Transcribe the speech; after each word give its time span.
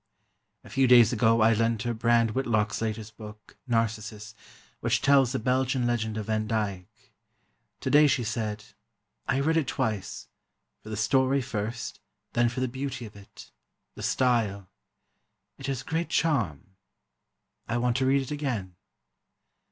A 0.63 0.69
few 0.71 0.87
days 0.87 1.13
ago 1.13 1.41
I 1.41 1.53
lent 1.53 1.83
her 1.83 1.93
Brand 1.93 2.31
Whitlock's 2.31 2.81
latest 2.81 3.17
book, 3.17 3.55
"Narcissus," 3.67 4.33
which 4.79 4.99
tells 4.99 5.35
a 5.35 5.37
Belgian 5.37 5.85
legend 5.85 6.17
of 6.17 6.25
Van 6.25 6.47
Dyck. 6.47 6.87
Today 7.79 8.07
she 8.07 8.23
said: 8.23 8.65
"I 9.27 9.39
read 9.39 9.57
it 9.57 9.67
twice—for 9.67 10.89
the 10.89 10.97
story, 10.97 11.39
first, 11.39 11.99
then 12.33 12.49
for 12.49 12.61
the 12.61 12.67
beauty 12.67 13.05
of 13.05 13.15
it—the 13.15 14.01
style. 14.01 14.71
It 15.59 15.67
has 15.67 15.83
great 15.83 16.09
charm. 16.09 16.71
I 17.67 17.77
want 17.77 17.95
to 17.97 18.07
read 18.07 18.23
it 18.23 18.31
again." 18.31 18.77